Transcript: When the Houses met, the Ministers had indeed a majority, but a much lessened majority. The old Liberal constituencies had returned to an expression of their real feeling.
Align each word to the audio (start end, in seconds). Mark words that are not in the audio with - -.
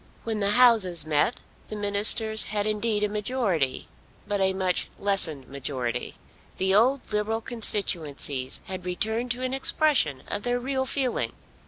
When 0.23 0.39
the 0.39 0.49
Houses 0.57 1.05
met, 1.05 1.41
the 1.67 1.75
Ministers 1.75 2.45
had 2.45 2.65
indeed 2.65 3.03
a 3.03 3.07
majority, 3.07 3.87
but 4.27 4.41
a 4.41 4.51
much 4.51 4.89
lessened 4.97 5.47
majority. 5.47 6.15
The 6.57 6.73
old 6.73 7.13
Liberal 7.13 7.39
constituencies 7.39 8.63
had 8.65 8.83
returned 8.87 9.29
to 9.33 9.43
an 9.43 9.53
expression 9.53 10.23
of 10.27 10.41
their 10.41 10.57
real 10.57 10.87
feeling. 10.87 11.33